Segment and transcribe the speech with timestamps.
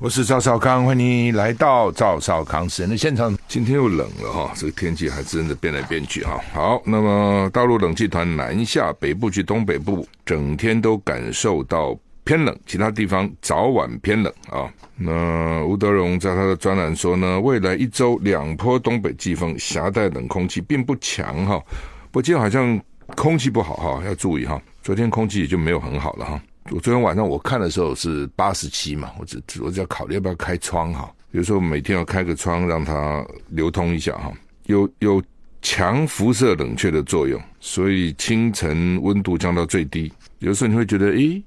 [0.00, 3.34] 我是赵少康，欢迎来到赵少康时人的现场。
[3.46, 6.38] 今天又冷了哈，这个天气还真的变来变去哈。
[6.52, 14.68] 好，那么大陆冷气团南下，北部去东北部，整天都感受到偏冷，其他地方早晚偏冷啊。
[14.96, 21.58] 那吴德荣在他的专栏说呢，未来一周两波东北季风夹带冷空气并不强哈，
[22.10, 22.78] 不过今天好像
[23.14, 24.60] 空气不好哈，要注意哈。
[24.82, 26.42] 昨天空气也就没有很好了哈。
[26.70, 34.32] 我昨天晚上我看的时候是八十七嘛，我只我只要考虑要不要开窗哈，比如说每天要开个窗让它流通一下哈，
[34.64, 35.22] 有有
[35.60, 41.42] 强辐射冷却的作用，所以清晨温度降到最低，有时候你会觉得诶。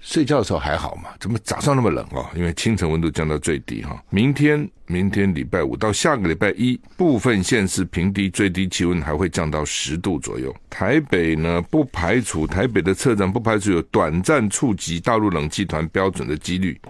[0.00, 1.10] 睡觉的时候还好嘛？
[1.18, 2.24] 怎么早上那么冷哦？
[2.34, 4.00] 因为清晨温度降到最低哈。
[4.10, 10.54] 明天，明天礼拜五到下个礼拜一，部分县市平地最低气温还会降到十度左右。
[10.70, 16.80] 台北呢，不排除台北的车站不排除有短暂触及大陆冷气团标准的几率，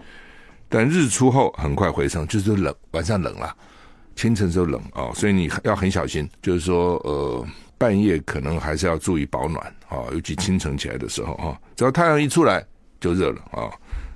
[0.68, 3.56] 但日出后很快回升，就是冷，晚上冷了，
[4.14, 7.46] 清晨时候冷啊，所以你要很小心，就是说呃，
[7.78, 12.62] 半夜可能还是要注意保暖啊，尤其清晨起来的时候哈，只要太阳一出来。
[13.00, 13.70] 就热了啊，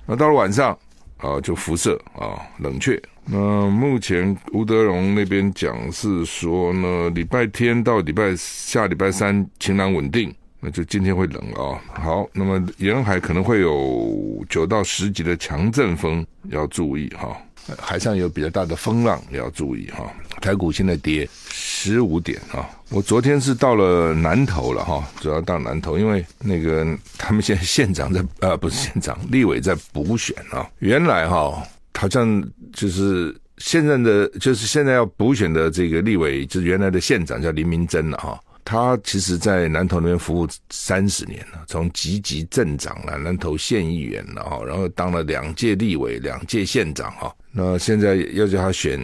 [0.05, 0.77] 那到了晚上
[1.17, 3.01] 啊，就辐射啊，冷却。
[3.25, 11.79] 那目前吴德荣那边讲是说呢，礼拜天到礼拜下礼拜三晴朗稳定，那就今天会冷啊。
[11.93, 17.37] 好，那么沿海可能会有九到十级的强阵风，要注意哈。
[17.79, 20.11] 海上有比较大的风浪，也要注意哈。
[20.41, 22.69] 台股现在跌十五点啊！
[22.89, 26.85] 我昨天是到了南投了哈，主要到南投，因为那个
[27.17, 30.69] 他们现在县长在呃，不是县长，立委在补选啊。
[30.79, 32.43] 原来哈，好像
[32.73, 38.37] 就是现在的，就是现在要补选的这个立委，就是原来的县长叫林明珍了哈。
[38.65, 47.33] 他其实，在南投那边服务三十年了，从集集镇长了，南投县议员了哈，然后当了两届立委，两届县长哈。
[47.53, 48.99] 那现在要叫他选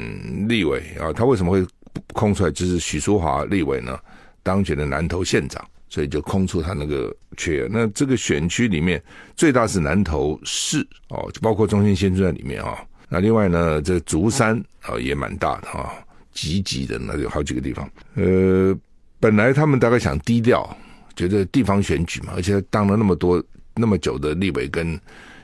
[0.50, 1.66] 立委啊，他为什么会
[2.14, 2.52] 空出来？
[2.52, 3.98] 就是许淑华立委呢
[4.44, 7.68] 当选的南投县长，所以就空出他那个缺。
[7.72, 9.02] 那这个选区里面
[9.36, 12.80] 最大是南投市哦，就包括中心新村在里面啊。
[13.08, 15.94] 那另外呢，这竹山啊也蛮大的哈，
[16.34, 18.76] 集集的那有好几个地方，呃。
[19.22, 20.78] 本来他们大概想低调，
[21.14, 23.44] 觉得地方选举嘛，而且当了那么多
[23.76, 24.98] 那么久的立委跟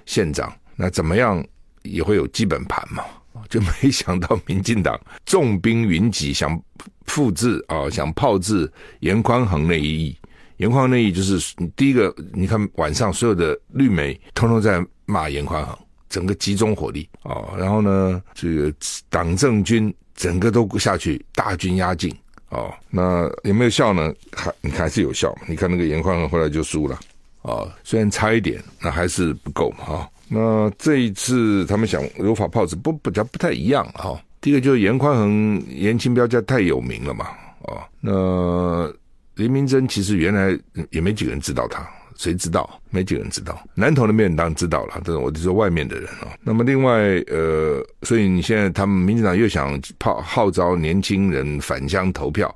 [0.06, 1.46] 县长，那怎么样
[1.86, 3.04] 也会有基本盘嘛，
[3.50, 6.62] 就没想到民进党重兵云集，想
[7.06, 10.18] 复制啊， 想炮制颜宽恒那一役。
[10.58, 15.78] 颜宽恒那一役就是第一个，你看晚上所有的绿媒通通在骂颜宽恒，
[16.10, 18.74] 整个集中火力啊，然后呢，这个
[19.10, 22.16] 党政军整个都下去，大军压境。
[22.50, 24.14] 哦，那有没有效呢？
[24.32, 25.36] 还你还是有效？
[25.46, 26.98] 你看那个颜宽恒后来就输了，
[27.42, 34.20] 哦，虽然差一点，那还是不够嘛，哈、那这一次他们想如法炮制，不不较不太一样哈、哦。
[34.42, 37.28] 第一个就是严宽恒、严清标家太有名了嘛，
[37.64, 38.94] 哦，那
[39.36, 40.58] 林明珍其实原来
[40.92, 41.88] 也没几个人知道他。
[42.18, 42.80] 谁知道？
[42.92, 43.62] 没几个人知道。
[43.74, 46.32] 南投那边当然知道了，这是我就说外面的人啊。
[46.44, 52.56] 那么另外，呃，所以你现在他们民进党又想号号召年轻人返乡投票，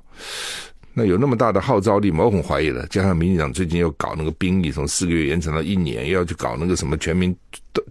[1.00, 2.22] 那有那么大的号召力吗？
[2.22, 2.86] 我很怀疑了。
[2.88, 7.34] 加上民进党最近又搞那个兵役从四个月延长到一年，又要去搞那个什么全民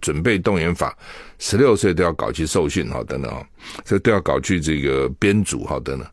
[0.00, 0.96] 准备动员法，
[1.40, 3.44] 十六岁都要搞去受训哈等等啊，
[3.84, 6.06] 这都要搞去这个编组哈等等。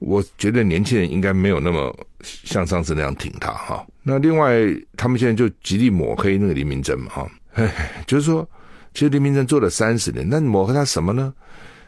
[0.00, 3.86] 我觉得年轻人应该没有那么像上次那样挺他哈。
[4.02, 4.66] 那另外，
[4.98, 7.26] 他们现在就极力抹黑那个林明溱嘛哈。
[7.54, 8.46] 哎，就是说，
[8.92, 11.32] 其实林明溱做了三十年，那你抹黑他什么呢？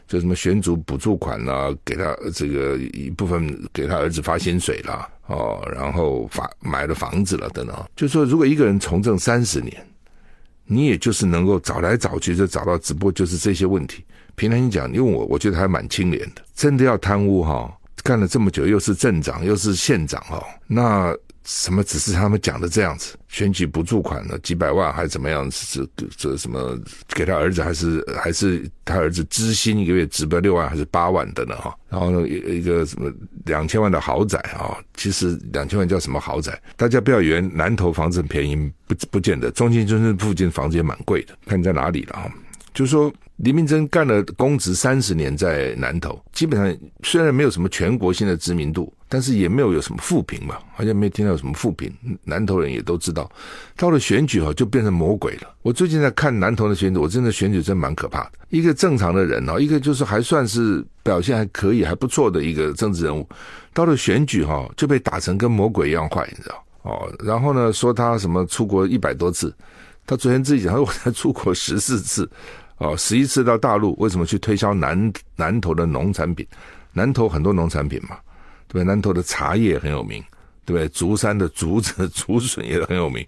[0.07, 7.75] 就什么选组补助款啦，给他这个一部分给他儿子发薪水啦，哦，然后发买了房子了等等。
[7.95, 9.85] 就说，如果一个人从政三十年，
[10.65, 14.03] 你也就是能够找来找去就找到，只不过就是这些问题。
[14.35, 17.71] 平常你讲，因为我我觉得还蛮清廉的，真的要贪污哈。
[18.03, 21.13] 干了这么久，又是镇长，又是县长哦，那
[21.47, 23.15] 什么只是他们讲的这样子？
[23.29, 24.37] 选举补助款呢？
[24.39, 25.49] 几百万还是怎么样？
[25.49, 26.77] 是这什么
[27.15, 31.55] 给他儿子，还是还是他儿子支薪一个月只不六万还是八万的呢？
[31.55, 33.09] 哈，然后呢，一一个什么
[33.45, 34.75] 两千万的豪宅啊？
[34.95, 36.61] 其实两千万叫什么豪宅？
[36.75, 42.29] 大家不要以为南投房子很便宜，不不见得，中心村附近房子也蛮贵的，看你在哪里了哈。
[42.77, 51.91] 就是说，林明珍干了公职三十年，在南投，基本上虽然没有什么全国性的知名度，但是也没有有什么负评嘛，好像没有听到有什么负评。
[52.23, 53.27] 南投人也都知道，
[53.75, 55.55] 到了选举哈，就变成魔鬼了。
[55.63, 58.33] 我最近在看南投的选举，我真的选举真蛮可怕的。
[58.49, 63.27] 一个正常的人哦，一个就是还算是表现还可以、还不错的一个政治人物，
[63.73, 66.63] 到了选举哈，就被打成跟魔鬼一样坏，你知道？
[66.83, 69.51] 哦，然后呢，说他什么出国一百多次，
[70.05, 72.29] 他昨天自己讲，他说我才出国十四次。
[72.77, 76.45] 哦，十一次到大陆，为什么去推销南南投的农产品？
[76.93, 78.17] 南投很多农产品嘛，
[78.67, 78.83] 对不对？
[78.83, 80.23] 南投的茶叶很有名，
[80.65, 80.87] 对不对？
[80.89, 83.25] 竹山的竹子、 竹笋也很有名，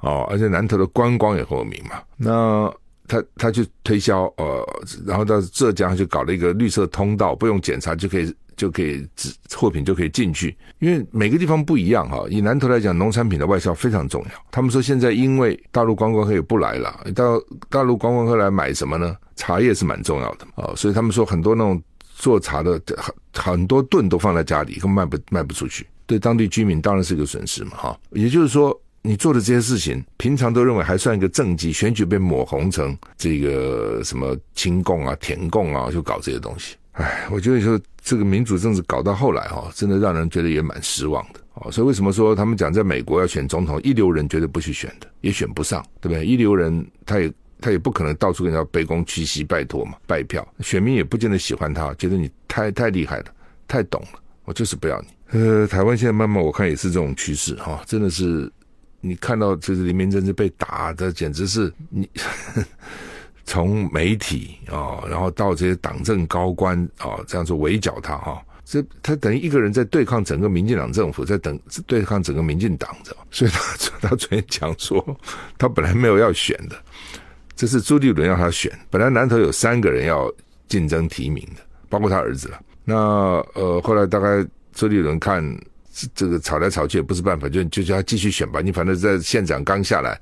[0.00, 2.02] 哦，而且南投的观光也很有名嘛。
[2.16, 2.72] 那
[3.08, 4.64] 他他去推销，呃，
[5.06, 8.34] 然后到浙江就搞了一个绿色通道，不用检查就可以。
[8.56, 9.06] 就可以
[9.54, 12.24] 货品就可以进去，因为每个地方不一样哈。
[12.28, 14.30] 以南投来讲，农产品的外销非常重要。
[14.50, 19.16] 他们说现在因为大陆观光客也不来了，到大陆观光客来买什么呢？
[19.36, 21.82] 茶叶是蛮重要的啊，所以他们说很多那种
[22.14, 28.00] 做茶的很很多盾都放在家里，根本卖不卖不出去，对当地居民当然是一个损失嘛哈。
[28.10, 36.76] 也就是说，你做的这些事情，平常都认为还算一个政绩，选举被抹红成这个什么清供啊、舔共啊，就搞这些东西。
[36.92, 41.72] 哎，我觉得说这个民主政治搞到后来哈，真的让人觉得也蛮失望的哦。
[41.72, 46.26] 所以为什么说他们讲在美国要选总统，一流人绝对不去选的，也选不上，对不对？
[46.26, 53.26] 一流人他也他也不可能到处跟人家卑躬屈膝拜托嘛，拜票，选民也不见得喜欢他，觉得你太太厉害了，
[53.66, 55.38] 太懂了，我就是不要你。
[55.38, 58.52] 呃，台湾现在慢慢我看也是这种趋势哈，真的是
[59.00, 62.06] 你看到就是林明真是被打的，简直是你。
[62.16, 62.64] 呵呵
[63.44, 73.60] 从媒体啊，然后到这些党政高官啊，这样子围剿他哈，这他等于一个人在对抗整个民进党政府，在等对抗整个民进党，知道所以他
[74.08, 75.04] 他昨天讲说，
[75.58, 76.76] 他本来没有要选的，
[77.54, 80.32] 这是朱立伦要他选，本来南投有三个人要
[80.68, 82.60] 竞争提名的，包括他儿子了。
[82.84, 82.96] 那
[83.54, 85.44] 呃，后来大概朱立伦看
[86.14, 90.18] 这个吵来吵去也不是办法，就就叫他继续选吧，你反正在县长刚下来。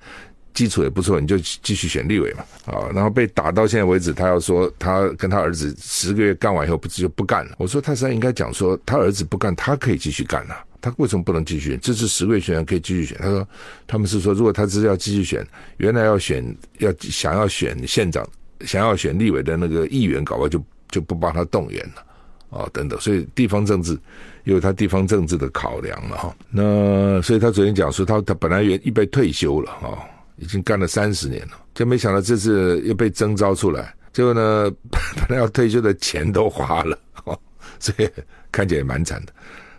[0.52, 7.56] 基础也不错，你就继续选立委嘛，啊，然后被打到现在为止，他要说他跟他儿子十个月干完以后不就不干了。
[7.58, 11.76] 我说他实在应该讲说他儿子不干，他可以继续干啊，他为什么不能继续？
[11.76, 13.16] 这次十个月选人可以继续选。
[13.18, 13.48] 他说
[13.86, 16.44] 他们是说，如果他只是要继续选，原来要选
[16.78, 18.26] 要想要选县长，
[18.66, 22.98] 想要选立委的那个议员，搞不好就就不帮他动员了，啊，等等。
[23.00, 23.96] 所以地方政治
[24.44, 26.36] 有他地方政治的考量了哈。
[26.50, 30.02] 那所以他昨天讲说他他本来原预备退休了啊。
[30.40, 37.38] 已经干了三十年了，就没想到这次又被征召出来，结果呢， 本来要退休的钱都花了，哦
[37.78, 38.08] 所以
[38.50, 39.32] 看起来也蛮惨的。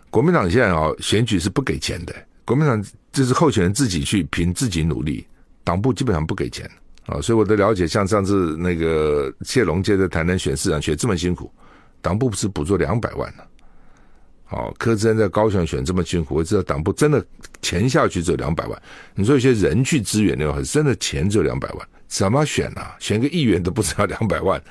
[0.08, 2.14] 国民党现在啊，选举是不给钱的，
[2.44, 2.82] 国民党
[3.12, 5.26] 就是候选人自己去凭自己努力，
[5.64, 6.70] 党部基本上不给钱
[7.06, 7.20] 啊。
[7.20, 11.52] 所以我的了解，像上次那个谢龙介在台南选市长选这么辛苦，
[12.00, 13.42] 党部不是补助两百万呢？
[14.52, 17.24] 哦，柯志恩在高雄选这么辛苦，我知道党部真的
[17.62, 18.82] 钱下去只有两百万。
[19.14, 22.94] 你说有些人去支援的话，真的钱只有两百万，怎么选啊？
[23.00, 24.62] 选个议员都不知道两百万，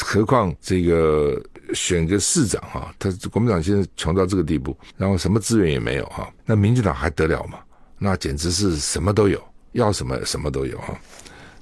[0.00, 1.38] 何况这个
[1.74, 2.94] 选个市长哈？
[2.98, 7.58] 他国民党现在穷到这个地步，然后什么资源也没有哈，那民进党还得了吗？
[7.98, 9.38] 那简直是什么都有，
[9.72, 10.98] 要什么什么都有哈，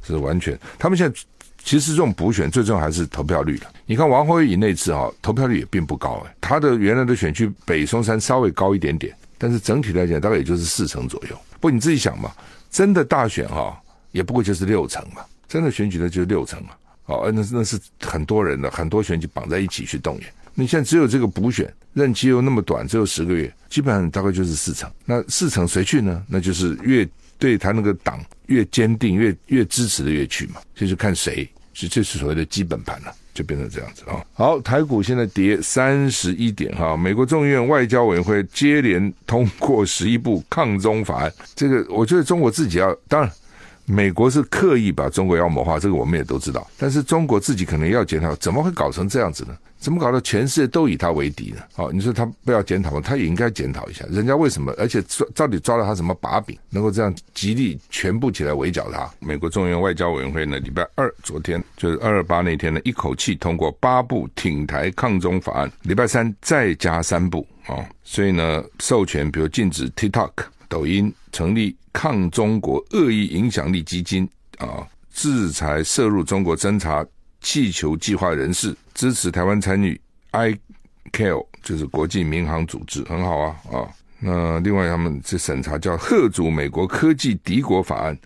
[0.02, 1.20] 是完全他们现在。
[1.64, 3.72] 其实这种补选最重要还是投票率了。
[3.86, 11.38] 你看王鸿宇那次啊，投票率也并不高哎，他的原来的选区北松山稍微高一点点，但是整体来讲大概也就是四成左右。
[11.60, 12.30] 不你自己想嘛，
[12.70, 13.80] 真的大选哈，
[14.12, 16.70] 也不过就是六成嘛，真的选举的就是六成嘛。
[17.06, 20.26] 哦，那那是很多人的很多选举绑在一起去动员。
[20.54, 24.90] 你现在只有这个补选，任期又那么短，只有十个月，基本上大概就是四成。
[25.06, 26.22] 那四成谁去呢？
[26.28, 27.08] 那就是越。
[27.36, 34.24] 对他那个党越坚定，越越支持的越去嘛，就是看谁是这是所谓的基本盘了，就变成这样子啊。
[34.32, 36.96] 好，台股现在跌三十一点哈。
[36.96, 43.30] 美国众议院外交委员会接连通过十一部抗中法案，这个我觉得中国自己要，当然
[43.84, 49.56] 美国是刻意把中国妖魔化，这个我们也都知道，但是中国自己可能要检讨，怎么会搞成这样子呢？
[49.84, 51.58] 怎么搞到全世界都以他为敌呢？
[51.74, 53.02] 好，你说他不要检讨吗？
[53.04, 54.72] 他也应该检讨一下，人家为什么？
[54.78, 59.06] 而且抓到底抓了他什么把柄，能够这样极力全部起来围剿他？
[59.18, 70.30] 美国众议院外交委员会呢，礼拜二昨天就是二二八那天呢，一口气通过八部挺台抗中法案，礼拜三再加三部啊，所以呢，授权比如禁止 TikTok、
[70.66, 74.26] 抖音，成立抗中国恶意影响力基金
[74.56, 77.04] 啊，制裁涉入中国侦察
[77.44, 78.74] 气球计划人士。
[78.94, 80.00] 支持台湾参与
[80.32, 83.88] ICAO，就是国际民航组织，很好啊啊。
[84.20, 88.16] 那另外他们这审查叫《吓阻美国科技敌国法案》，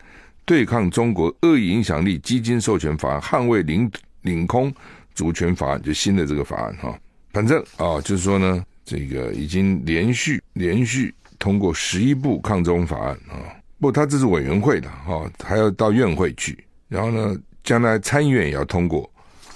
[0.45, 3.91] 对抗中国恶意影响力基金授权法案，捍卫领
[4.23, 4.73] 领空
[5.15, 6.99] 主权法案，就新的这个法案哈。
[7.33, 13.41] 反正啊，就是说呢，这个已经连续连续通过十一部抗中法案啊。
[13.81, 17.37] 不，他这是委员会的哈，还要到院会去，然后呢，
[17.69, 19.11] 将来参议院也要通过，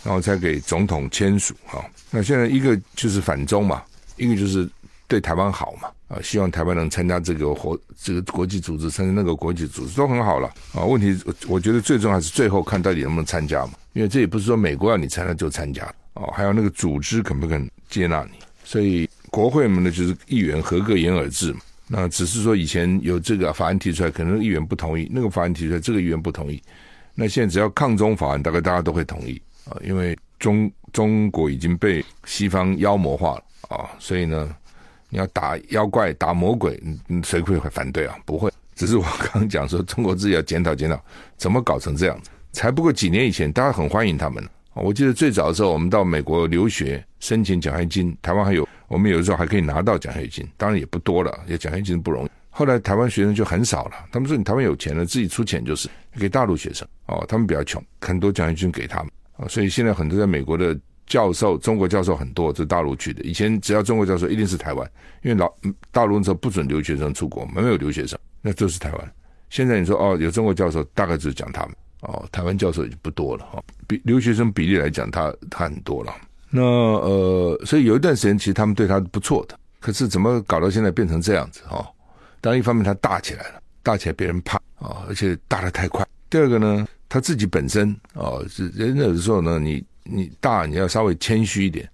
[0.04, 1.83] 然后才给总统签署哈。
[2.11, 3.83] 那现在一个就是反中嘛，
[4.19, 4.69] 一个就是
[5.09, 5.88] 对台湾好嘛。
[6.09, 10.85] 啊，希望台湾能参加这个活这个国际组织，参加那个国际组织都很好了啊。
[10.85, 18.33] 问题我觉得最重要还是最后看到底能不能参加嘛，因为这也不是说美国要你参加就参加哦，还有那个组织肯不肯接纳你。
[18.62, 21.61] 所以国会们呢就是议员合个言而治嘛。
[21.88, 26.62] 那只是说以前有这个法案提出来，可能议员不同意；那个法案提出来，这个议员不同意。
[27.14, 34.54] 那现在只要抗中法案，大概大家都会同意啊，因为中中国已经被西方妖魔化了啊，所以呢。
[35.14, 38.16] 你要打妖怪、打魔鬼，你谁会反对啊？
[38.25, 38.50] 不会。
[38.75, 40.99] 只是我刚刚讲说，中国自己要检讨检讨，
[41.37, 42.31] 怎么搞成这样子？
[42.50, 44.42] 才不过几年以前，大家很欢迎他们。
[44.73, 52.31] 我记得最早的时候，我们到美国留学申请奖学金，台湾还有，我们有的时候还可以拿到奖学金，当然也不多了，也奖学金不容易。
[52.52, 60.78] 后来台湾学生就很少了，他们说你台湾有钱了，自己出钱就是给大陆学生哦，他们比较穷，很多奖学金给他们啊，所以现在很多在美国的。
[61.04, 63.23] 教授，中国教授很多，这是大陆去的。
[63.25, 64.90] 以前只要中国教授，一定是台湾，
[65.23, 65.52] 因为老
[65.90, 69.12] 大陆那时候不准留学生出国，没有留学生，那就是台湾。
[69.50, 73.62] 现在你说哦，有中国教授，大概就是讲他们哦，台湾教授已经不多了哈。
[73.87, 76.14] 比留学生比例来讲，他他很多了。
[76.49, 79.59] 那呃，所以有一段时间，其实他们对他不错的。
[79.80, 81.85] 可是怎么搞到现在变成这样子哦？
[82.42, 86.06] 当，一方面他大起来了，大起来别人怕啊、而且大得太快。
[86.28, 89.82] 第二个呢，他自己本身哦，是人有的时候呢，你。
[90.04, 91.88] 你大，你要稍微谦虚一点，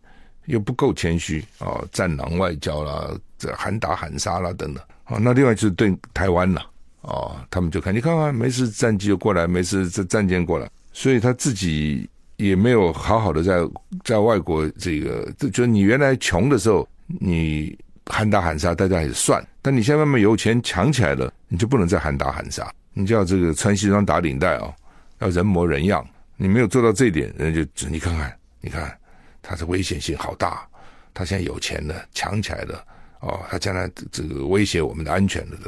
[0.47, 1.85] 又不够谦虚啊！
[1.93, 5.19] 战狼外交啦，这喊打喊杀啦等等啊。
[5.21, 6.63] 那另外就是对台湾了
[7.03, 13.59] 啊，他们就看你看看，没事战机就过来，没事这战舰过来，所以他自己也没有好好的在
[14.03, 17.79] 在外国这个，就就你原来穷的时候，你
[18.09, 24.73] 喊打喊杀大家也算，但你现在慢慢有钱强起来了，你就不能再喊打喊杀，你就要这个穿西装打领带啊，
[25.21, 26.05] 要人模人样。
[26.41, 28.97] 你没有做到这一点，人家就你看看，你看，
[29.43, 30.67] 他的危险性好大。
[31.13, 32.85] 他现在有钱了，强起来了，
[33.21, 35.59] 哦，他将来这个威胁我们的安全了，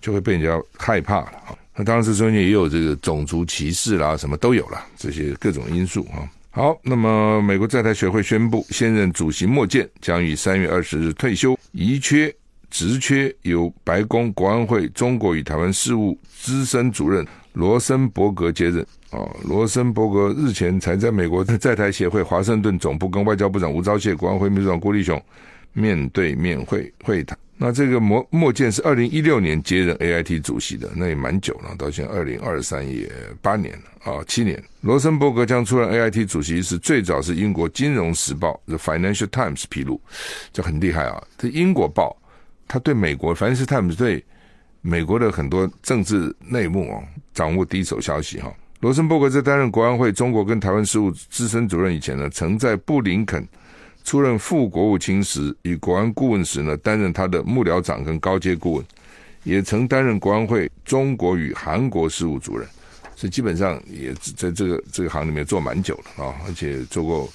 [0.00, 1.54] 就会被人家害怕了啊。
[1.76, 6.24] 那当时中间也有这个种族歧视啦，什么都有了，这些各种因素啊。
[6.56, 12.32] 好，那么美国在台学会宣布，现任主席莫健将于三月二十日退休，遗缺
[12.70, 18.86] 职缺由白宫国安会中国与台湾事务资深主任罗森伯格接任。
[19.10, 25.20] 哦，罗森伯格日前才在美国在台协会华盛顿总部跟外交部长吴钊燮、国安会秘书长郭立雄
[25.72, 27.36] 面对面会会谈。
[27.56, 33.08] 那这个莫莫健是二零一六年接任 AIT 主席的，那也蛮久了，到现在二零二三也
[33.40, 34.62] 八年了啊，七年。
[34.80, 40.00] 罗森伯格将出任 AIT 主席是最早是英国金融时报 The Financial Times 披露，
[40.52, 41.22] 这很厉害啊。
[41.38, 42.16] 这英国报，
[42.66, 44.24] 他对美国 Financial Times 对
[44.80, 48.52] 美国的很多政治内幕啊，掌握第一手消息哈。
[48.80, 53.46] 罗森伯格在担任国安会中国跟台湾事务资深主任以前呢，曾在布林肯
[54.04, 58.84] 出任副国务卿时与国安顾问时呢，担任他的幕僚长跟高阶顾问，
[59.42, 62.68] 也曾担任国安会中国与韩国事务主任，
[63.16, 67.28] 所以基本上也在这个这个行里面做蛮久了啊，而且做过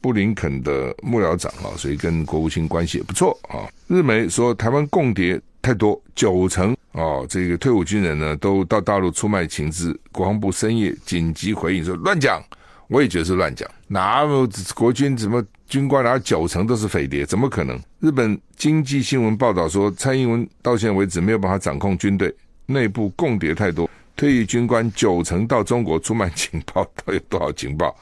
[0.00, 3.64] 布林肯的幕僚长啊，所以跟国务卿关系也不错啊。
[3.86, 6.76] 日媒说台湾共谍太多，九成。
[6.92, 9.94] 啊，这个退伍军人呢，都到大陆出卖情资。
[10.10, 12.42] 国防部深夜紧急回应说乱讲，
[12.88, 13.68] 我也觉得是乱讲。
[13.88, 17.26] 哪有国军怎么军官哪九成都是匪谍？
[17.26, 17.80] 怎么可能？
[18.00, 22.34] 日本经济新闻报道说，蔡英文到现在为止没有办法掌控军队
[22.66, 27.94] 内部共谍太多，退役军官九成到中国出卖情报，到底有多少情报？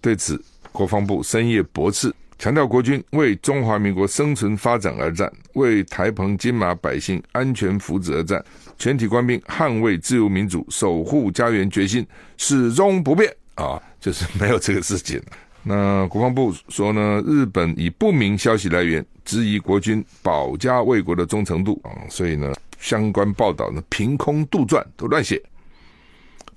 [0.00, 0.42] 对此，
[0.72, 2.12] 国防部深夜驳斥。
[2.38, 8.42] 强调国军为中华民国生存发展而战，为台澎金马百姓安全福祉而战，
[8.78, 12.06] 全体官兵捍卫自由民主、守护家园决心
[12.38, 13.80] 始终不变啊！
[14.00, 15.20] 就是没有这个事情。
[15.62, 25.42] 那国防部说呢，日本以不明消息来源质疑国军保家卫国的忠诚度啊，所以呢，相关报道呢凭空杜撰，都乱写，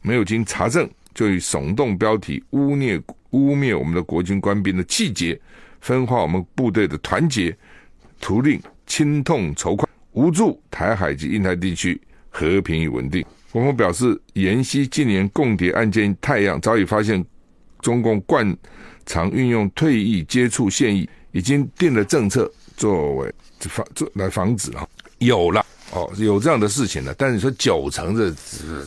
[0.02, 5.40] 没有经查证就以耸动标题污蔑污蔑我们的国军官兵的气节。
[5.82, 7.54] 分化我们部队的团结，
[8.22, 8.58] 图令
[8.88, 13.26] 亲痛仇快，无助台海及印太地区和平与稳定。
[13.54, 17.24] 我们表示，研析近年共谍案件太阳，早已发现
[17.82, 18.58] 中共惯
[19.06, 24.88] 常运用退役接触现役，已经定了政策作为防做来防止啊。
[25.20, 27.14] 有了哦，有这样的事情了。
[27.14, 28.34] 但是你说九成这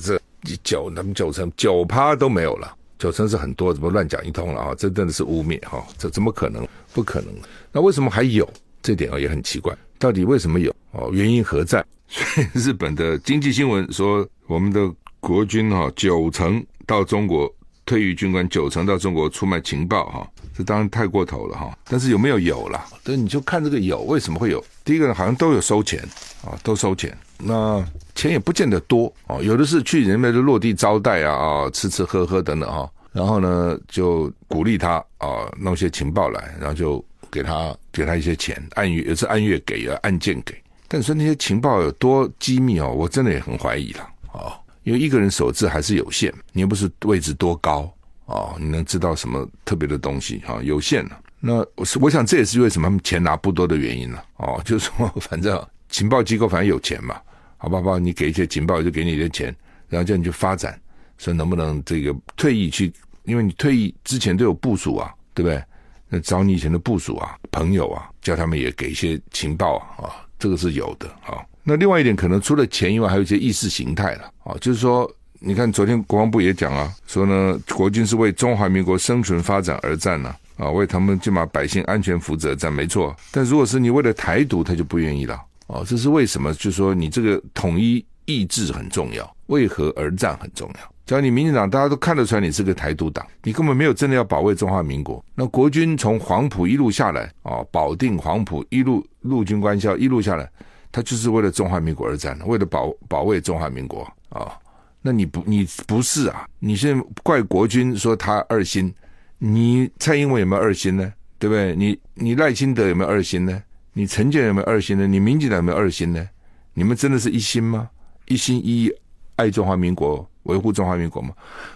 [0.02, 0.20] 这
[0.64, 4.74] 九他们九成九趴都没有了，九成是很多，怎么乱讲一通了啊？
[4.76, 6.66] 这真的是污蔑哈，这怎么可能？
[6.92, 7.32] 不可能。
[7.70, 8.48] 那为什么还有？
[8.82, 10.74] 这点啊也很奇怪，到底为什么有？
[10.90, 11.84] 哦，原因何在？
[12.08, 17.52] 所 以日本的经济新闻说，我们的国军哈九成到中国
[17.84, 21.76] 退役军官九成到中国出卖情报哈，这当然太过头了哈。
[21.84, 22.84] 但是有没有有了？
[23.04, 24.64] 对，你就看这个有为什么会有？
[24.84, 26.00] 第一个呢，好像都有收钱
[26.44, 27.16] 啊，都收钱。
[27.38, 27.84] 那
[28.14, 32.88] 钱也不见得多哦，有的是去人家的落地招待啊啊，吃吃喝喝等等哈。
[33.12, 40.54] 然后呢，就鼓励他啊，弄些情报来，然后就给他给他一些钱，按月也是按月给啊，按件给。
[40.88, 44.52] 但是那些情报有多机密哦，我真的也很怀疑了哦，
[44.84, 47.92] 因为一个人手资还是有限，你又不是位置多高
[48.26, 50.60] 哦，你能知道什么特别的东西哈？
[50.62, 51.20] 有限了。
[51.40, 57.20] 那我我想这也是为什么他们钱拿不多的原因了哦， 就是说反正情报机构反正有钱嘛，
[57.56, 57.98] 好不好？
[57.98, 59.54] 你给一些情报就给你一些钱，
[59.88, 60.80] 然后叫你去发展，
[61.18, 62.92] 说能不能这个退役去？
[63.24, 65.62] 因为你退役之前都有部署啊，对不对？
[66.08, 70.25] 那找你以前的部署啊、朋友啊，叫他们也给一些情报啊啊。
[70.38, 83.14] 这个是有的啊，那另外一点可能除了钱以外，还有一些意识形态了啊，就是说，你看昨天国防部也讲啊，说呢，国军是为中华民国生存发展而战呢，啊，为他们起码百姓安全福祉而战，没错。
[83.30, 85.34] 但如果是你为了台独，他就不愿意了
[85.66, 86.52] 啊，这是为什么？
[86.54, 90.95] 就是说你这个统一意志很重要，为何而战很重要。
[91.06, 95.24] 只要你民进党大家都看得出来你是个台独党，你根本没有真的要保卫中华民国。
[95.36, 100.50] 那国军从黄埔一路下来啊，保定、黄埔一路陆军官校一路下来，
[100.90, 104.58] 他就是为了中华民国而战的，为了保保卫中华民国啊。
[105.00, 106.44] 那你不你不是啊？
[106.58, 108.92] 你现在怪国军说他二心，
[109.38, 111.12] 你蔡英文有没有二心呢？
[111.38, 111.76] 对不对？
[111.76, 113.62] 你你赖清德有没有二心呢？
[113.92, 115.06] 你陈建有没有二心呢？
[115.06, 116.28] 你民进党有没有二心呢？
[116.74, 117.88] 你们真的是一心吗？
[118.26, 118.92] 一心一意
[119.36, 120.28] 爱中华民国？
[120.46, 121.30] 维护中华民国嘛，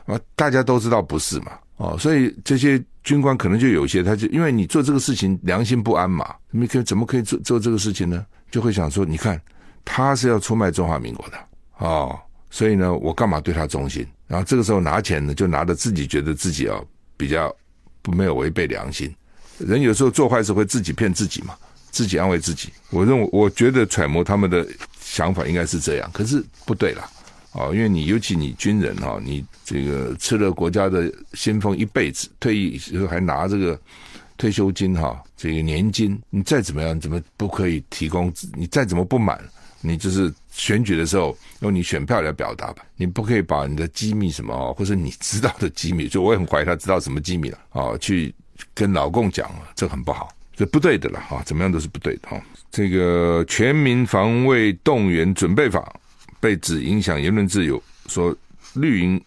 [0.06, 8.24] 啊，大家都知道不是嘛，哦，所以这些军官可能就有些，他就因为你做这个事情良心不安嘛，你可以怎么可以做做这个事情呢？
[8.50, 9.40] 就会想说，你看
[9.84, 11.38] 他是要出卖中华民国的，
[11.78, 12.18] 哦，
[12.50, 14.06] 所以呢，我干嘛对他忠心？
[14.26, 16.80] 然后这个时候拿钱呢，就拿着自己觉得自己啊
[17.16, 17.54] 比较
[18.02, 19.12] 不没有违背良心。
[19.58, 21.54] 人有时候做坏事会自己骗自己嘛，
[21.90, 22.70] 自己安慰自己。
[22.90, 24.66] 我认为，我觉得揣摩他们的
[25.00, 27.10] 想法应该是这样，可是不对了。
[27.52, 33.76] 哦，因为你尤其你军人哈，你这个吃了国家的先锋一辈子，退役时候还拿这个
[34.38, 38.32] 退休金哈，这个年金，你再怎么样，怎么不可以提供？
[38.54, 39.42] 你再怎么不满，
[39.80, 48.32] 你就是选举的时候用你选票来表达吧，你不可以把你的机密什么，或者你知道的机密，就我也很怀疑他知道什么机密了啊，去
[48.72, 52.40] 跟老共讲，这很不好，这不对的了哈，怎么样都是不对的哈。
[52.70, 55.92] 这个全民防卫动员准备法。
[56.40, 58.34] 被指影响言论自由，说
[58.74, 59.22] 绿营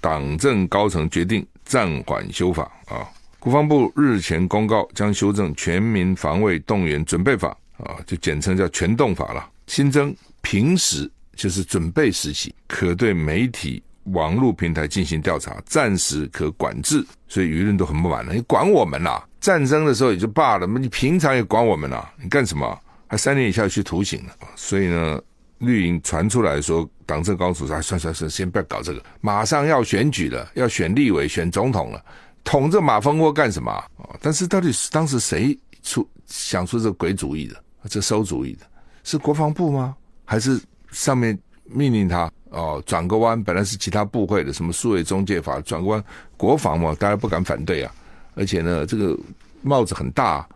[0.00, 3.08] 党政高层决定暂缓修法啊。
[3.40, 9.48] 国防部日前公告，将修正《全民防卫动员准备法》啊，就简称叫“全动法”了。
[9.66, 17.06] 新增平时就是准备时期，可对媒体网络平台进行调查，暂时可管制。
[17.28, 19.24] 所以舆论都很不满了，你管我们啦？
[19.40, 22.12] 战争的时候也就罢了，你平常也管我们啦？
[22.20, 22.78] 你干什么？
[23.06, 24.32] 还三年以下去徒刑了？
[24.56, 25.20] 所以呢？
[25.58, 32.04] 绿营传出来说，党政高层说：“算算算，先不要搞这个，马上要选举了，要选立委、选总统了，
[32.44, 34.16] 捅这马蜂窝干什么？”啊！
[34.20, 37.56] 但是到底是当时谁出想出这鬼主意的？
[37.88, 38.66] 这馊主意的
[39.02, 39.96] 是国防部吗？
[40.24, 43.42] 还是上面命令他哦转个弯？
[43.42, 46.04] 本来是其他部会的，什么数位中介法转个弯，
[46.36, 47.92] 国防嘛，大家不敢反对啊。
[48.34, 49.18] 而且呢，这个
[49.62, 50.46] 帽子很大，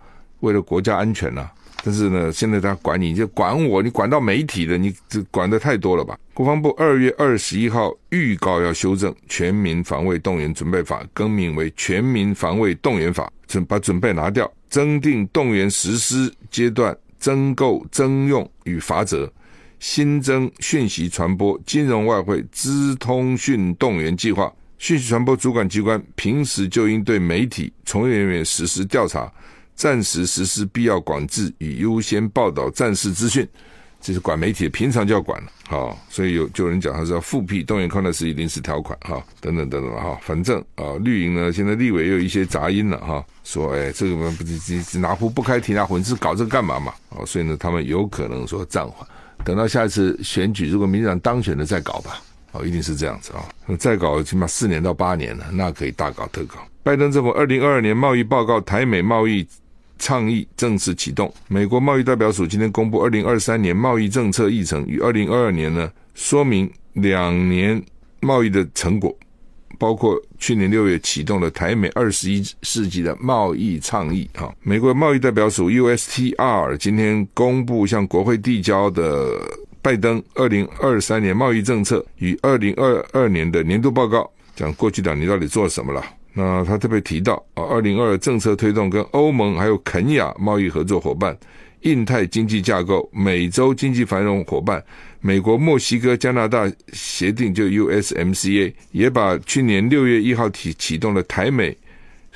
[0.40, 1.52] 为了国家安全呢、啊。
[1.84, 6.16] 但是呢，现在他管你，就管我，你管到媒体的，你这管得太多了吧？
[6.32, 19.28] 国防部二月二十一号预告要修正《全民防卫动员准备法》，更名为《全民防卫动员法》，准把准备拿掉，增订动员实施阶段征购征用与罚则，
[19.80, 24.52] 新增讯息传播、金融外汇、资通讯动员计划。
[24.78, 29.30] 讯息传播主管机关平时就应对媒体从业人员实施调查。
[29.82, 33.44] 暂时实施必要管制与优先报道战事资讯，
[34.00, 35.50] 这是管媒体的，平常就要管了。
[35.66, 46.94] 好，所以有就有人讲，他是要复辟动员戡乱时期临时条款，哈，等等等等，哈，反正啊，绿营呢，现在立委又有一些杂音了，哈，说，哎，这个不是哪壶不开提拿壶，是搞这个干嘛嘛？
[47.08, 49.04] 哦，所以呢，他们有可能说暂缓，
[49.44, 53.42] 等到下一次选举，如果民进党当选了再搞吧，哦，一定是这样子啊，
[53.80, 56.64] 再搞起码四年到八年了，那可以大搞特搞。
[56.84, 59.44] 拜登政府二零二二年贸易报告，台美贸易。
[60.02, 61.32] 倡议正式启动。
[61.46, 67.80] 美国贸易代表署今天公布二零二三年贸易政策议程，与二零二二年呢，说明两年
[68.18, 69.16] 贸易的成果，
[69.78, 74.28] 包括去年六月启动了台美二十一世纪的贸易倡议。
[74.34, 79.30] 哈，美国贸易代表署 USTR 今天公布向国会递交的
[79.80, 86.04] 拜登二零二三年贸易政策与二零二二年的年度报告，讲过去两年到底做了什么了。
[86.34, 91.36] 那他特别提到啊，二零二二政策推动跟欧盟还有肯亚贸易合作伙伴、
[91.82, 94.82] 印太经济架构、美洲经济繁荣伙伴、
[95.20, 101.76] 美国墨西哥加拿大协定就 USMCA，也把去年六月一号起启动的台美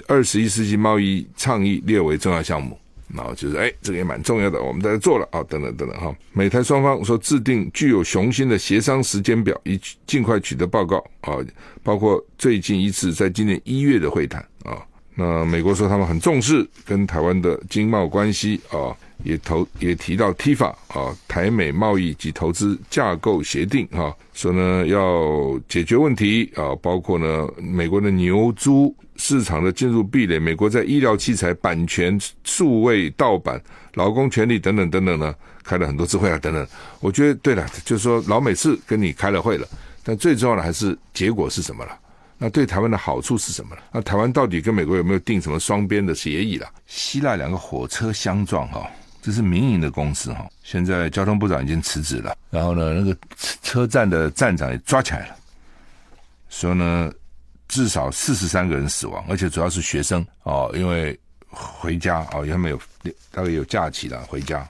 [0.06, 2.78] 二十一世纪贸易倡议列为重要项目。
[3.14, 6.14] 然后就是哎，这个也蛮重要的，我们在这做了啊，等等等等哈。
[6.32, 11.38] 美台双方说制定具有雄心的协商时间表，以尽快取得报告啊，
[11.82, 14.82] 包括最近一次在今年一月的会谈啊。
[15.14, 18.92] 那美国说他们很重视跟台湾的经贸关系啊，
[19.24, 33.60] 也投也提到 TIFA 啊，台美贸易及投资架构协定哈，说呢要解决问题啊，包括呢美国的牛猪市场的进入壁垒，美国在医疗器材版权、数位盗版、
[33.94, 36.66] 劳工权利等等等等呢，开了很多次会啊等等。
[37.00, 39.66] 我觉得对了，就是说老美是跟你开了会了，
[40.04, 41.98] 但最重要的还是结果是什么了。
[42.38, 43.80] 那对台湾的好处是什么呢？
[43.90, 46.68] 那台湾到底跟美国有没有订什么双边的协议了？
[46.86, 48.86] 希腊两个火车相撞哈，
[49.26, 50.46] 这是民营的公司哈。
[50.62, 53.16] 现在交通部长已经辞职了，然后呢，那个
[53.60, 55.36] 车站的站长也抓起来了，
[56.48, 57.12] 说呢，
[57.66, 62.80] 至少四十三个人死亡，而且主要是学生哦，因为回家哦，他们有
[63.32, 64.64] 大概有假期了回家。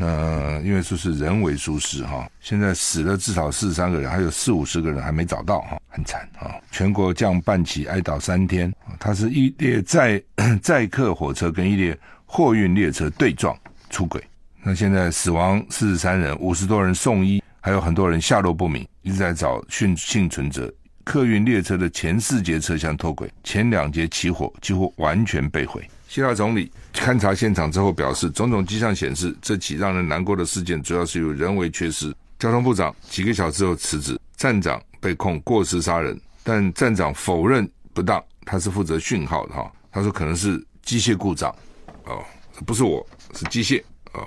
[0.00, 6.54] 呃，因为说是人为疏失哈，现在死了至少四十三个人，还有四五十个人还没找到哈，很惨啊！
[6.70, 8.72] 全国降半旗哀悼三天。
[8.98, 10.22] 它是一列载
[10.62, 13.54] 载客火车跟一列货运列车对撞
[13.90, 14.22] 出轨，
[14.62, 20.72] 那现在死亡四十三人，五十多人送医，还有很多人下落不明，一直在找幸幸存者。
[21.04, 25.82] 客运列车的前四节车厢脱轨，前两节起火，几乎完全被毁。
[26.06, 32.14] 希腊总理勘察现场之后表示，种种迹象显示，这起让人难过的事件主要是由人为缺失。
[32.38, 39.72] 交通部长几个小时后辞职，站长被控过失杀人，但站长否认不当，他是负责讯号的哈。
[39.90, 41.50] 他说可能是机械故障，
[42.04, 42.22] 哦，
[42.66, 44.26] 不是我，是机械啊。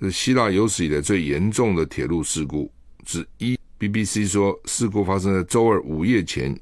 [0.00, 2.70] 是希腊有史以来最严重的铁路事故
[3.04, 3.58] 之一。
[3.78, 6.58] BBC 说，事故发生在周二午夜前，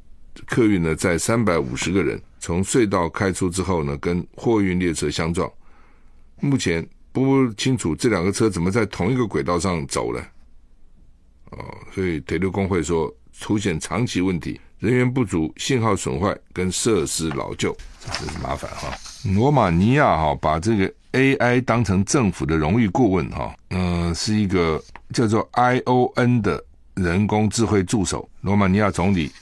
[0.46, 2.20] 客运呢载三百五十个人。
[2.38, 5.50] 从隧道开出之后呢，跟货运列车相撞。
[6.40, 10.20] 目前不清楚这两个车怎么在同一个轨道上走了。
[11.50, 18.94] 哦，所以铁路工会说出现长期问题，人员不足、信号损坏跟设施老旧，这是麻烦哈。
[19.34, 24.82] 罗马尼亚哈把这个 AI 当成政府的荣誉顾问哈，嗯、呃，是一个
[25.14, 26.62] 叫做 ION 的
[26.94, 28.28] 人工智慧助手。
[28.42, 29.32] 罗马尼亚总理。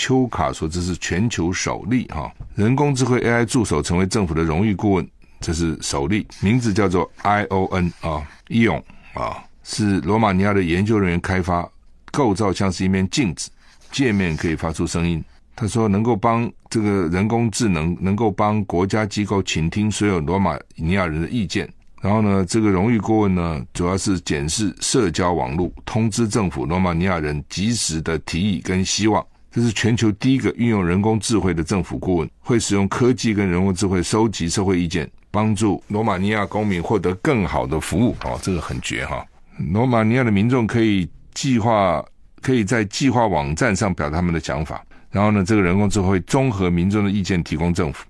[0.00, 5.08] 丘卡说：“这是全球首例哈，人工智慧 AI 助手成为政府的荣誉顾问，
[5.40, 8.80] 这是首例，名字叫做 ION 啊，Ion
[9.12, 11.68] 啊，是罗马尼亚的研究人员开发，
[12.12, 13.50] 构造像是一面镜子，
[13.90, 15.24] 界面可以发出声音。
[15.60, 21.68] 他说能够帮这个人工智能，能够帮国家机构倾听所有罗马尼亚人的意见。
[22.00, 38.14] 然后呢，这个荣誉顾问呢，主要是检视社交网络，通知政府罗马尼亚人及时的提议跟希望。”这是全球第一个运用人工智慧的政府顾问，会使用科技跟人工智慧收集社会意见，帮助罗马尼亚公民获得更好的服务。
[38.22, 39.26] 哦，这个很绝哈！
[39.72, 42.04] 罗马尼亚的民众可以计划，
[42.40, 48.04] 可以在计划网站上表达他们的想法，然后呢，这个人工智慧综合民众的意见提供政府，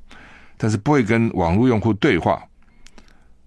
[0.56, 2.42] 但是不会跟网络用户对话。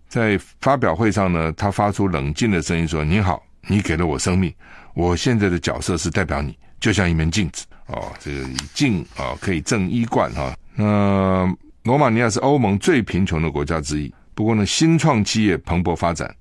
[0.08, 4.54] 在发表会上呢，他发出冷静的声音说：“你好，你给了我生命，
[4.94, 10.56] 我现在的角色是代表你，就像一面镜子。”哦，这个镜啊可以正衣冠哈。
[10.76, 16.34] 那罗马尼亚是欧盟最贫穷的国家之一，不过呢，新创企业蓬勃发展，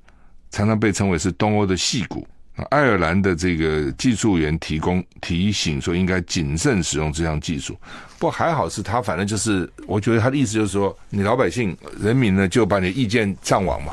[0.50, 2.26] 常常被称为是东欧的戏骨。
[2.70, 7.74] 爱尔兰的这个技术员提供提醒说，应该谨慎使用这项技术。
[8.18, 13.92] 不过还好是他，反正就是我觉得他的意思就是说，你老百姓人民呢就把你的意见上网嘛，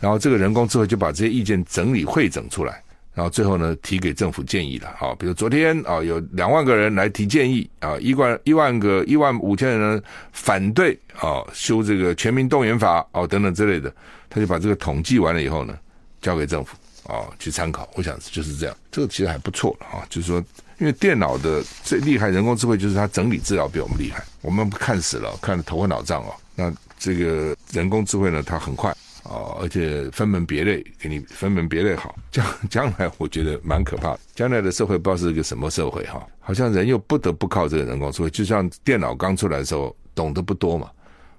[0.00, 2.82] 然后这个人工智慧就把这些意见整理汇整出来。
[3.12, 4.88] 然后最后呢，提给政府建议了。
[4.96, 13.92] 好，比如昨天啊，有两万个人来提建议啊，一万一万个一万五千人反对啊，修这个全民动员法哦等等之类的，
[14.28, 15.76] 他就把这个统计完了以后呢，
[16.22, 16.76] 交给政府
[17.10, 17.88] 啊去参考。
[17.94, 20.06] 我想就是这样，这个其实还不错了啊。
[20.08, 20.38] 就是说，
[20.78, 24.24] 因为电脑的最厉害，人工智慧就是它整理资料比我们厉害。
[24.40, 26.34] 我们看死了，看得头昏脑胀哦。
[26.54, 28.94] 那这个人工智慧呢，它很快。
[29.24, 32.18] 哦，而且分门别类，给你分门别类好。
[32.32, 40.90] 将将来我觉得蛮可怕，将来的社会不知道是一个什么社会哈，好像人又不得不靠这个人工智慧，就像电脑刚出来的时候，懂得不多嘛。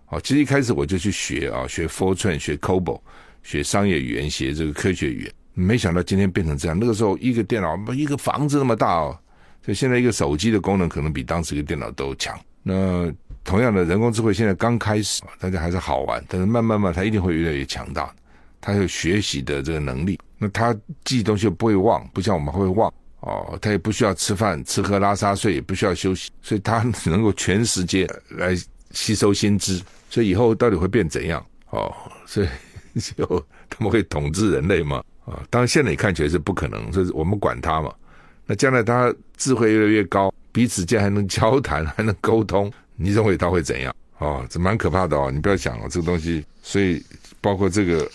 [0.10, 3.02] 哦，其实一开始我就去学啊，学 Fortran，学 COBOL，
[3.42, 5.34] 学商业语言，学这个科学语言。
[5.54, 6.78] 没想到今天变成这样。
[6.80, 9.18] 那个时候一个电脑，一个房子那么大哦。
[9.64, 12.38] 所以现在一个手机的功能可能比当时一个电脑都强。
[12.64, 13.12] 那
[13.44, 18.14] 同样的人工智慧现在刚开始，大家还是好玩，但是慢慢慢，它一定会越来越强大。
[18.60, 23.58] 它有学习的这个能力，那它记东西不会忘，不像我们会忘哦。
[23.62, 28.56] 它也不需要吃饭、吃喝拉撒睡，也不需要休息，所以它能够全世界来
[28.92, 29.82] 吸收新知。
[30.10, 31.44] 所以以后到底会变怎样？
[31.72, 31.92] 哦，
[32.28, 32.48] 所以
[33.18, 35.04] 就他们会统治人类吗？
[35.26, 37.94] 啊、当然现在你看起来是不可能，所以我们管他嘛。
[38.46, 43.96] 那将来他智慧越来越高，彼此间还能交谈，还能沟通，你认为他会怎样？
[44.18, 45.32] 哦，这蛮可怕的哦！
[45.32, 47.04] 你不要想哦，这个东西，所以
[47.40, 48.10] 包括这个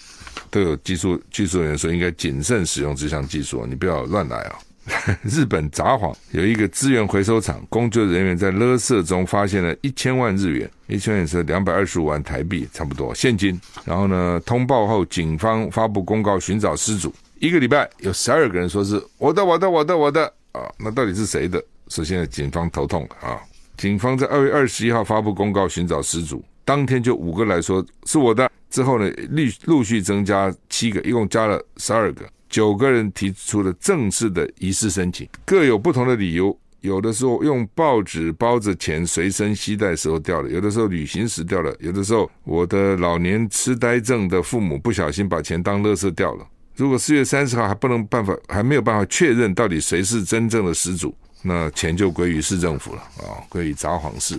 [0.50, 4.65] 都有技术技术人员说应该谨慎使用这项技术，你不要乱来啊、哦！
[5.24, 13.60] 日本札幌有一个资源回收厂，工作人员在垃圾中发现了一千万日元，一千万是两百二十五万台币，差不多现金。
[13.84, 17.12] 然后呢，通报后，警方发布公告寻找失主。
[17.38, 21.62] 一个礼拜有十二个人说是我的，我的，我的，我的啊，那到底是谁的？
[21.88, 23.38] 是现在警方头痛啊！
[23.76, 36.56] 警方在二月二十一号发布公告寻找失主，当天就五个来说是我的，之后呢，陆陆续增加七个，一共加了十二个，九个人提出了正式的遗失申请，各有不同的理由。
[36.82, 46.46] 有的时候用报纸包着钱随身携带时候掉了，有的时候旅行时掉了，有的时候我的老年痴呆症的父母不小心把钱当垃圾掉了。
[46.76, 54.38] 如果四月三十号还不能办法，还没有办法确认到底谁是真正的失主，那钱就归于市政府了啊，归于札幌市。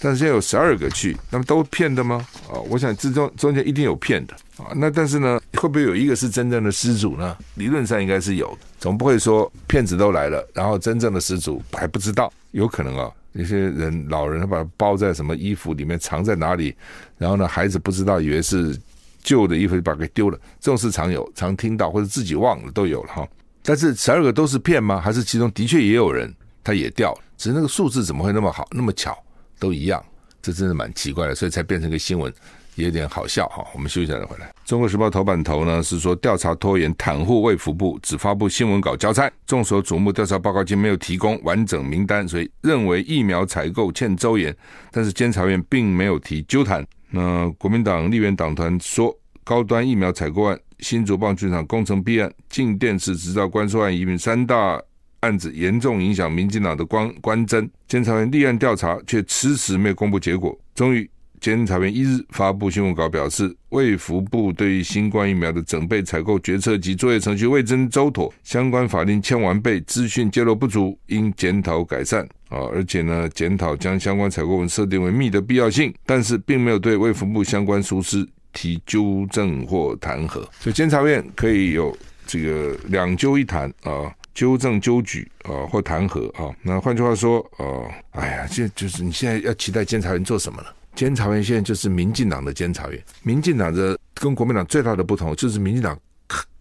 [0.00, 2.26] 但是现在有十二个去，那么都骗的吗？
[2.48, 4.72] 啊，我想这中中间一定有骗的啊。
[4.74, 7.36] 那但是呢，会不会有一个是真正的失主呢？
[7.54, 12.32] 理论上应该是有，总不会说骗子都来了，然后真正的失主还不知道。
[12.50, 16.74] 有可能啊，有些人老人他把它包在什么衣服里面，藏在哪里，
[17.16, 18.76] 然后呢，孩子不知道，以为是。
[19.24, 23.24] 旧的衣服就把它给丢了，这种事常有，常听到或者自己忘了都有了哈。
[23.62, 25.00] 但是十二个都是骗吗？
[25.00, 27.20] 还是其中的确也有人他也掉了？
[27.38, 29.16] 只是那个数字怎么会那么好，那么巧，
[29.60, 30.04] 都一样？
[30.42, 32.34] 这真的蛮奇怪的，所以才变成一个新闻，
[32.82, 33.64] 有点好笑哈。
[33.74, 34.52] 我们休息一下再回来。
[34.64, 39.30] 中国时报头版头呢是说调查拖延，袒护卫福部只发布新闻稿交差。
[39.46, 44.54] 众所瞩目，调查报告竟没有提供完整名单，所以认为疫苗采购欠周延。
[44.90, 46.86] 但是监察院并没有提纠弹。
[47.10, 49.14] 那国民党立院党团说，
[49.44, 54.80] 高端疫苗采购案、新竹棒球场工程弊案、进电池执照关说案一并三大
[55.20, 57.68] 案子严重影响民进党的观观侦。
[57.86, 60.58] 监察院立案调查，却迟迟没有公布结果。
[60.74, 61.08] 终于，
[61.42, 72.22] 监察院一日发布新闻稿表示，卫福部对于新冠疫苗的准备、采购决策及作业程序未臻周妥，相关法令欠完备，资讯揭露不足，应检讨改善。
[72.48, 86.54] 啊，而且呢，检讨将相关采购文设定为密的必要性，但是并没有对卫福部相关疏失提纠正或弹劾，所以监察院可以有这个两纠一弹啊，纠正纠举啊或弹劾啊。
[86.62, 90.68] 那换句话说，呃，哎呀，这就是你现在要期待监察院做什么呢？
[90.94, 95.98] 监察院现在就是民进党的监察院，民进党的跟国民党最大的不同就是民进党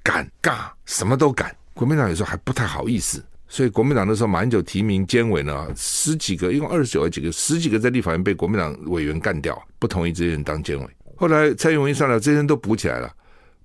[0.03, 3.23] 敢干什么都敢，国民党有时候还不太好意思。
[3.47, 10.87] 所以国民党那时候马英九提名监委呢，十几个，一共二十九个几个，十几个在立法院被国民党委员干掉，不同意这些人当监委。
[11.17, 13.13] 后来蔡英文一上来，这些人都补起来了，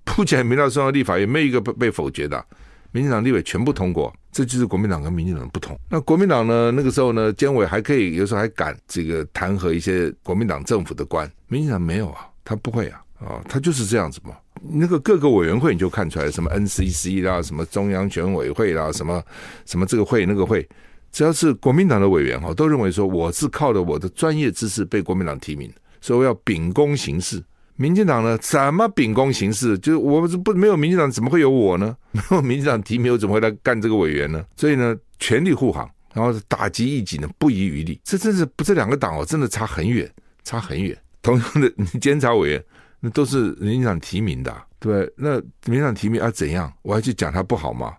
[0.03, 2.45] 补起来没到送到立法院，没有一个被被否决的，
[2.91, 5.77] 民进党立委全部通过，这就是国民党跟民进党的不同。
[5.89, 14.35] 那国民党呢，那个时候呢，监委还可以，有时候还敢这个弹劾一些国民党政府的官，民进党没有啊，他不会啊，啊，他就是这样子嘛。
[14.69, 19.23] 那个各个委员会你就看出来，什么 NCC 啦，什么中央选委会啦，什么
[19.65, 20.67] 什么这个会那个会，
[21.11, 25.71] 只要是国民党的委员哈，都认为说我是靠着我的专业知识被国民党提名，
[26.01, 27.43] 所以我要秉公行事。
[27.77, 29.77] 民进党呢，怎么秉公行事？
[29.79, 31.95] 就是我不没有民进党，怎么会有我呢？
[32.11, 34.43] 没有民进党提名，我怎么会来干这个委员呢？
[34.55, 38.01] 所以呢，全力护航，然后打击异己呢，不遗余力。
[38.03, 40.11] 这真是不这两个党哦，真的差很远，
[40.43, 40.97] 差很远。
[41.21, 42.63] 同样的监察委员。
[42.99, 45.35] 那都是民进党提名的，啊，对，那
[45.65, 46.73] 民进党提名啊怎样？
[46.81, 47.93] 我还去讲他不好吗？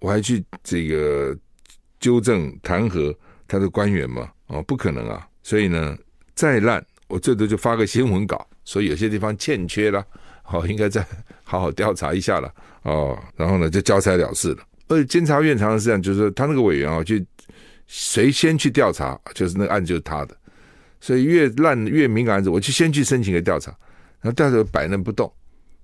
[0.00, 1.36] 我还去这个
[2.00, 3.14] 纠正弹劾
[3.46, 4.30] 他的官员吗？
[4.46, 5.28] 哦，不可能啊！
[5.42, 5.94] 所以呢，
[6.34, 10.04] 再烂我最多就发个新闻稿，所以有些地方欠缺了，
[10.50, 11.04] 哦， 应该再
[11.44, 14.58] 好好调查一下了，哦，然后呢就交差了事了。
[14.88, 17.16] 而且监察院常常是这样，就是他那个委员啊，就
[17.86, 20.36] 谁先去调查，就是那个案子就是他的，
[21.00, 23.70] 所以越烂越敏感案子，我就先去申请个调查。
[24.20, 25.32] 然后调查摆那不动，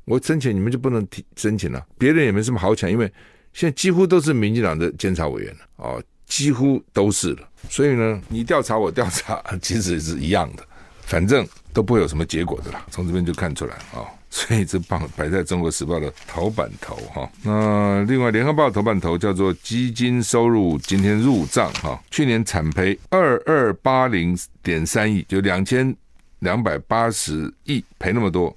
[0.04, 1.84] 我申请你们就不能提申请了。
[1.98, 3.12] 别人也没什么好抢，因为
[3.52, 7.48] 现在几乎都是民进党的监察委员了哦，几乎都是了。
[7.68, 10.64] 所以呢，你调查我调查，其实是一样的，
[11.08, 12.86] 反正都不会有什么结果的啦。
[12.90, 13.96] 从这边就看出来啊。
[13.96, 25.96] 哦 所以这榜摆在中国时报的头版头哈，那另外联合报头版头叫做基金收入今天入账哈，去年惨赔二二八零点三亿，就两千
[26.40, 28.54] 两百八十亿赔那么多，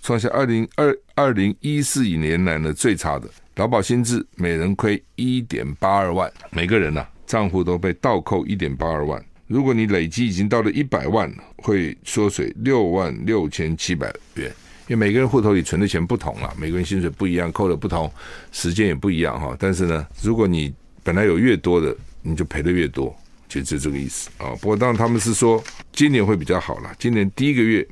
[0.00, 3.28] 创下二零二二零一四年来的最差的。
[3.56, 9.22] 劳保新制每人亏一点八二万，每个人呐、账户都被倒扣一点八二万。
[9.46, 14.52] 如果你累积已经到了一百万，会缩水六万六千七百元。
[14.88, 18.10] 因为每个人户头里存的钱不同啊，每个人薪水不一样，扣的不同，
[18.52, 19.56] 时间也不一样哈。
[19.58, 23.14] 但是呢，如果你本来有越多的，你就赔的越多，
[23.48, 24.50] 就就这个意思啊。
[24.60, 27.86] 不过当然他们是说今年会比较好了，今年第一个月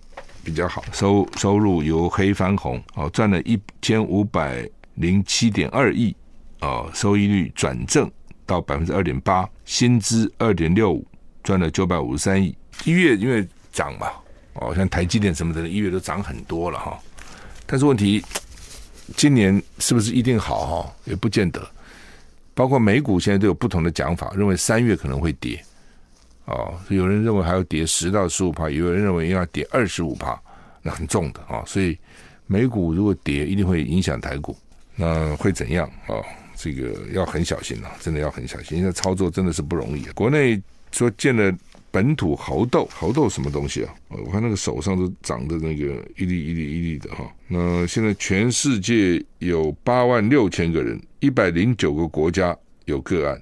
[0.44, 6.14] 比较好，收收入由黑翻红哦，赚了一千五百零七点二亿
[6.60, 8.10] 哦，收益率转正
[8.46, 11.04] 到百分之二点八，薪资二点六五，
[11.44, 14.08] 赚了九百五十三亿，一月因为涨嘛。
[14.54, 16.98] 哦，像台积电什么的，一月都涨很多了哈。
[17.66, 18.24] 但是问题，
[19.16, 20.96] 今年是不是一定好哈？
[21.04, 21.60] 也不见得。
[22.54, 25.60] 包括美股现在都有不同的讲法，认为三月可能会跌。
[26.44, 30.40] 哦，有人认为还要跌十到十五趴，有人认为要跌二十五趴，
[30.82, 31.64] 那很重的啊。
[31.66, 31.98] 所以
[32.46, 34.56] 美股如果跌，一定会影响台股。
[34.94, 36.22] 那会怎样啊？
[36.54, 38.78] 这个要很小心了，真的要很小心。
[38.78, 40.04] 现在操作真的是不容易。
[40.14, 40.62] 国内
[40.94, 41.54] 说建了。
[41.94, 43.94] 本土猴痘，猴痘什么东西啊？
[44.08, 47.32] 我看那个手上都长的那个一粒一粒一粒的哈。
[47.46, 53.40] 那现在全世界有八万六千个人，一百零九个国家有个案。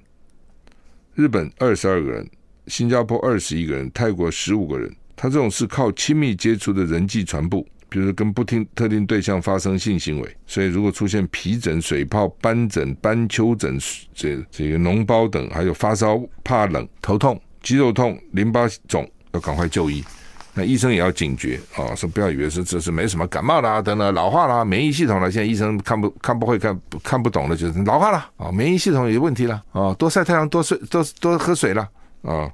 [1.14, 2.28] 日本二十二个人，
[2.66, 4.94] 新加坡二十一个人，泰国十五个人。
[5.16, 10.36] 他这种是靠亲密接触的人际传播，比如跟不听特定对象发生性行为。
[10.46, 13.78] 所以如果出现皮疹、水泡、斑疹、斑丘疹、
[14.14, 17.38] 这这个脓包等，还有发烧、怕冷、头痛。
[17.62, 20.04] 肌肉痛、淋巴肿要赶快就医，
[20.52, 25.30] 那医生也要警觉啊，说不要以为是这是没什么感冒啦，等等老化啦，免疫系统了。
[25.30, 31.88] 现在医生看不看不会看看不懂的，就是老化了啊，免疫系统有问题了啊，多晒太阳，多睡，多多喝水了
[32.22, 32.50] 啊，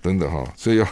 [0.00, 0.86] 等等哈，所以要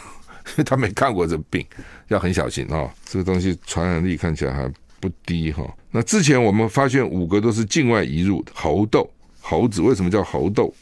[0.64, 1.64] 他没看过这病，
[2.08, 2.88] 要很小心啊。
[3.04, 5.62] 这个东西传染力看起来还不低哈。
[5.90, 9.08] 那之前我们发现五个都是境外移入的猴痘，
[9.40, 10.74] 猴子为什么叫猴痘？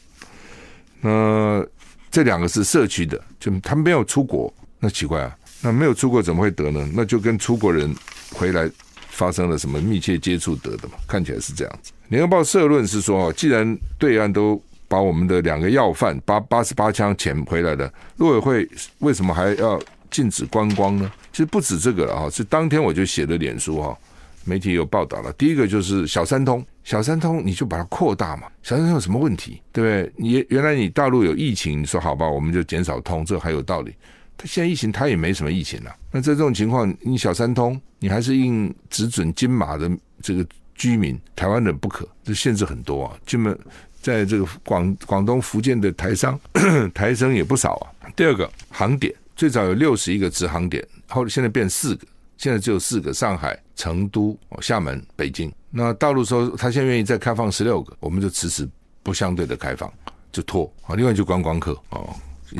[1.01, 1.65] 那。
[2.13, 6.85] 这两个是社区的，就他没有出国，那奇怪啊，那没有出国怎么会得呢？
[6.93, 7.95] 那就跟出国人
[8.33, 8.69] 回来
[9.07, 10.95] 发生了什么密切接触得的嘛？
[11.07, 11.93] 看起来是这样子。
[12.09, 18.67] 联合报社论是说，既然对岸都把我们的两个要犯八八十八枪捡回来的，陆委会
[18.99, 21.09] 为什么还要禁止观光呢？
[21.31, 23.97] 其实不止这个了哈，是当天我就写了脸书哈。
[24.43, 28.47] 媒体有报道了，第一个就是小三通，小三通你就把它扩大嘛。
[28.63, 29.61] 小三通有什么问题？
[29.71, 30.13] 对不对？
[30.17, 33.93] 你原来你大陆有疫情，你说好吧，我们就减少通，这还有道理。
[34.35, 39.89] 他现在疫情他也没什么疫情了，那在这种情况，你小三通你还是应只准金马的
[40.23, 43.13] 这个居民，台湾人不可，这限制很多啊。
[43.27, 43.55] 基本
[44.01, 46.39] 在这个广广东、福建的台商
[46.93, 48.09] 台商也不少啊。
[48.15, 52.07] 第二个航点，最早有六十一个直航点，后来现在变四个。
[52.37, 55.53] 现在只有四个：上海、成都、厦门、北京。
[55.69, 58.67] 那大陆说他现在愿意再开放十六个，我们就迟迟
[59.03, 59.93] 不相对的开放，
[60.31, 60.65] 就拖。
[60.87, 62.09] 啊，另外就观光客哦，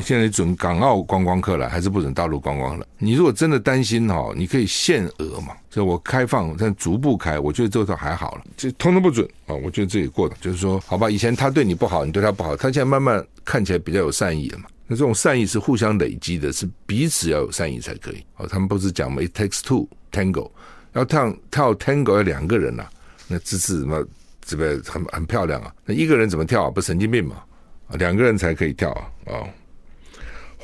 [0.01, 2.85] 现在准港澳观光客来，还是不准大陆观光了？
[2.97, 8.43] 你如果真的担心哈，你可以限额嘛，就我开放，但逐步开，我觉得这都还好了。
[8.55, 14.65] 这通通不准啊，我觉得这也过的，就是说，好吧，以前他对你不好，你对他不好，他现在慢慢看起来比较有善意了嘛。
[14.87, 18.23] 那这种善意是互相累积的，是彼此要有善意才可以。
[18.37, 20.51] 哦，他们不是讲嘛，It takes two tango，
[20.93, 22.85] 要跳跳 tango 要两个人呐、
[23.27, 24.05] 那姿势什么
[24.43, 25.73] 这个很很漂亮啊。
[25.85, 26.69] 那一个人怎么跳啊？
[26.69, 27.37] 不神经病嘛？
[27.87, 29.03] 啊，两个人才可以跳啊。
[29.27, 29.49] 哦，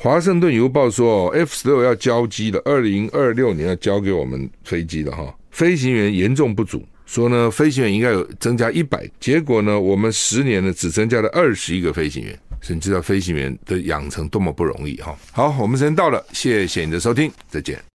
[0.00, 5.36] 华盛顿邮报说，F 十六要交机了，二零二六年要交给我们飞机了哈。
[5.50, 12.38] 飞行员严重不足，说呢，飞行员应该有增加一百，结果呢，我们十年呢只增加了二十一个飞行员。
[12.60, 15.18] 所以你知道飞行员的养成多么不容易哈。
[15.32, 17.82] 好，我们时间到了，谢谢你的收听，再见。